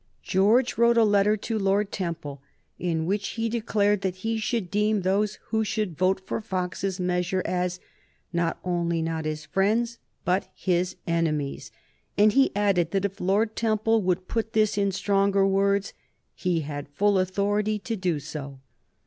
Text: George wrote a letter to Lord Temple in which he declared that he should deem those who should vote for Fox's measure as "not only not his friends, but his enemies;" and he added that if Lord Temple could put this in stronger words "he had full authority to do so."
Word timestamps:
George 0.23 0.79
wrote 0.79 0.97
a 0.97 1.03
letter 1.03 1.37
to 1.37 1.59
Lord 1.59 1.91
Temple 1.91 2.41
in 2.79 3.05
which 3.05 3.27
he 3.37 3.47
declared 3.47 4.01
that 4.01 4.15
he 4.15 4.39
should 4.39 4.71
deem 4.71 5.03
those 5.03 5.37
who 5.49 5.63
should 5.63 5.95
vote 5.95 6.19
for 6.25 6.41
Fox's 6.41 6.99
measure 6.99 7.43
as 7.45 7.79
"not 8.33 8.57
only 8.63 9.03
not 9.03 9.25
his 9.25 9.45
friends, 9.45 9.99
but 10.25 10.49
his 10.55 10.95
enemies;" 11.05 11.69
and 12.17 12.33
he 12.33 12.51
added 12.55 12.89
that 12.89 13.05
if 13.05 13.21
Lord 13.21 13.55
Temple 13.55 14.01
could 14.01 14.27
put 14.27 14.53
this 14.53 14.75
in 14.75 14.91
stronger 14.91 15.45
words 15.45 15.93
"he 16.33 16.61
had 16.61 16.87
full 16.89 17.19
authority 17.19 17.77
to 17.77 17.95
do 17.95 18.19
so." 18.19 18.57